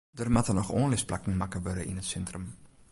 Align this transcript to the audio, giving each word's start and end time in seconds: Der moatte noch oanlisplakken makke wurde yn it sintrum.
Der 0.19 0.29
moatte 0.35 0.53
noch 0.57 0.71
oanlisplakken 0.77 1.39
makke 1.41 1.59
wurde 1.67 1.83
yn 1.89 2.01
it 2.01 2.09
sintrum. 2.11 2.45